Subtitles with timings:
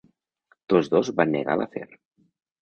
[0.73, 1.85] Tots dos van negar l'afer.